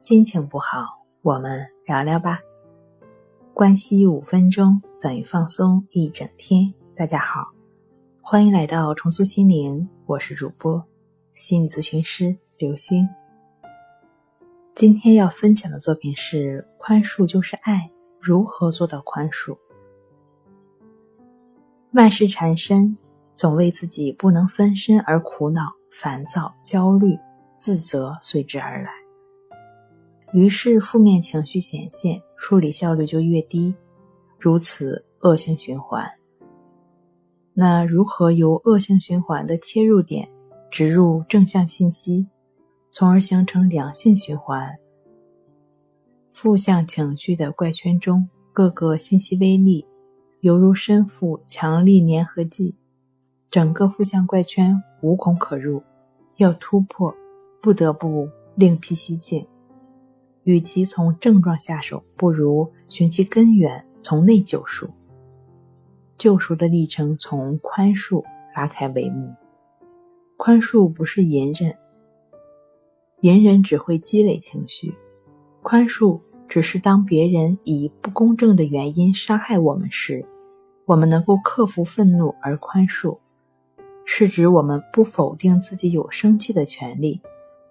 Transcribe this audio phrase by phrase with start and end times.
[0.00, 2.40] 心情不好，我们聊聊吧。
[3.52, 6.72] 关系五分钟等于放松一整天。
[6.96, 7.46] 大家好，
[8.22, 10.82] 欢迎来到重塑心灵，我是主播
[11.34, 13.06] 心理咨询师刘星。
[14.74, 17.74] 今天要分享的作品是《宽恕就是爱》，
[18.18, 19.54] 如何做到宽恕？
[21.92, 22.96] 万事缠身，
[23.36, 27.18] 总为自己不能分身而苦恼、烦躁、焦虑、
[27.54, 28.90] 自责随之而来。
[30.32, 33.74] 于是负面情绪显现，处理效率就越低，
[34.38, 36.08] 如此恶性循环。
[37.52, 40.28] 那如何由恶性循环的切入点
[40.70, 42.28] 植入正向信息，
[42.92, 44.72] 从而形成良性循环？
[46.30, 49.84] 负向情绪的怪圈中，各个信息微粒
[50.42, 52.76] 犹如身负强力粘合剂，
[53.50, 55.82] 整个负向怪圈无孔可入，
[56.36, 57.12] 要突破，
[57.60, 59.44] 不得不另辟蹊径。
[60.44, 64.88] 与其从症状下手，不如寻其根源，从内救赎。
[66.16, 68.22] 救赎的历程从宽恕
[68.54, 69.34] 拉开帷幕。
[70.36, 71.76] 宽恕不是隐忍，
[73.20, 74.94] 隐忍只会积累情绪。
[75.62, 80.24] 宽恕只是当别人以不公正的原因伤害我们时，
[80.86, 83.18] 我们能够克服愤怒而宽恕，
[84.06, 87.20] 是指我们不否定自己有生气的权利，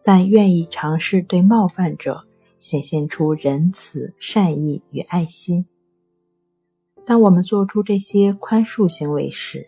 [0.04, 2.24] 但愿意尝试对冒犯者。
[2.60, 5.66] 显现出仁慈、善意与爱心。
[7.06, 9.68] 当我们做出这些宽恕行为时，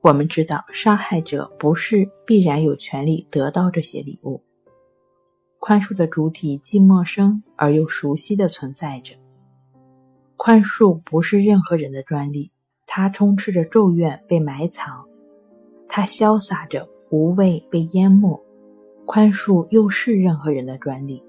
[0.00, 4.42] 我们知道伤害者不是必然有权利得到这些礼物。
[5.58, 9.14] 宽恕的主体既陌生而又熟悉的存在着。
[10.36, 12.50] 宽恕不是任何人的专利，
[12.86, 15.04] 它充斥着咒怨被埋藏，
[15.88, 18.38] 它潇洒着无畏被淹没。
[19.06, 21.22] 宽恕又是任何人的专利。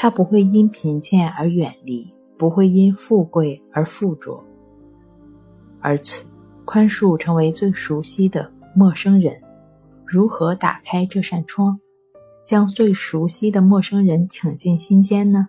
[0.00, 4.40] 他不会因贫贱而远离，不会因富贵而附着。
[5.80, 6.30] 而此，
[6.64, 9.42] 宽恕成为最熟悉的陌生人。
[10.06, 11.80] 如何打开这扇窗，
[12.46, 15.48] 将最熟悉的陌生人请进心间呢？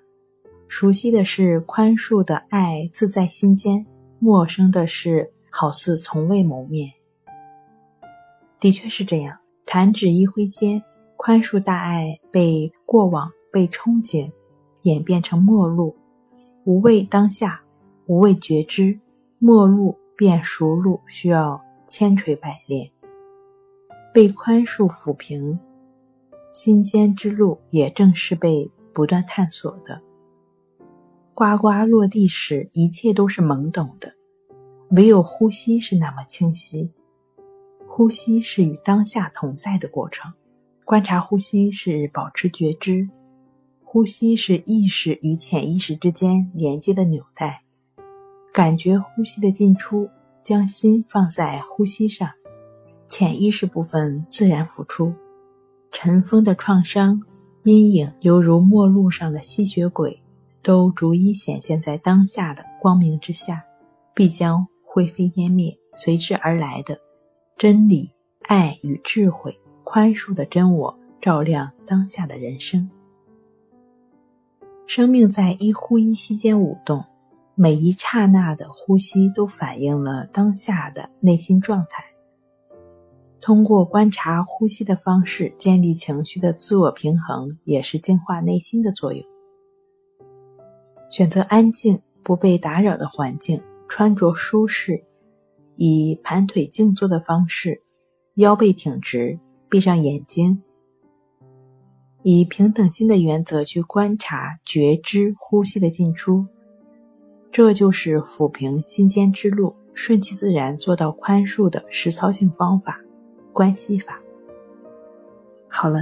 [0.68, 3.86] 熟悉的是宽恕的爱自在心间，
[4.18, 6.92] 陌生的是好似从未谋面。
[8.60, 10.82] 的确是这样，弹指一挥间，
[11.18, 14.32] 宽恕大爱被过往被憧憬。
[14.90, 15.96] 演变成陌路，
[16.66, 17.62] 无畏当下，
[18.08, 19.00] 无畏觉知，
[19.38, 22.90] 陌路变熟路，需要千锤百炼。
[24.12, 25.60] 被宽恕抚平，
[26.52, 30.02] 心间之路也正是被不断探索的。
[31.36, 34.12] 呱呱落地时，一切都是懵懂的，
[34.92, 36.92] 唯有呼吸是那么清晰。
[37.88, 40.34] 呼吸是与当下同在的过程，
[40.84, 43.08] 观察呼吸是保持觉知。
[43.92, 47.64] 呼吸是意识与潜意识之间连接的纽带，
[48.54, 50.08] 感觉呼吸的进出，
[50.44, 52.30] 将心放在呼吸上，
[53.10, 55.12] 潜意识部分自然浮出。
[55.92, 57.20] 尘封的创伤、
[57.64, 60.22] 阴影，犹如陌路上的吸血鬼，
[60.62, 63.66] 都逐一显现在当下的光明之下，
[64.14, 65.76] 必将灰飞烟灭。
[65.96, 66.96] 随之而来的
[67.58, 68.12] 真理、
[68.44, 72.88] 爱与智慧、宽恕的真我，照亮当下的人生。
[74.90, 77.06] 生命在一呼一吸间舞动，
[77.54, 82.04] 每一刹那的呼吸都反映了当下的内心状态。
[83.40, 89.24] 通过观察呼吸的方式，建立情绪的自我平衡，也是净化内心的作用。
[91.12, 95.04] 选择安静、不被打扰的环境，穿着舒适，
[95.76, 97.80] 以盘腿静坐的方式，
[98.38, 99.40] 腰背挺直，
[99.70, 100.64] 闭上眼睛。
[102.24, 106.46] 以平等心的原则去观察、觉知呼吸的进出，
[107.52, 113.00] 这就是抚平心间之路、顺其自然做到宽恕的实操性方法——
[113.54, 114.20] 关系法。
[115.70, 116.00] 好了，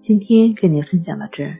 [0.00, 1.58] 今天跟您分享到这儿，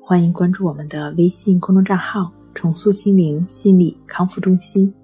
[0.00, 4.94] 欢迎关注我们的微信公众账号“重塑心灵心理康复中心”，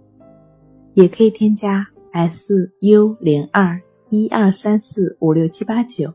[0.95, 6.15] 也可以添加 s u 零二一二三四五六七八九。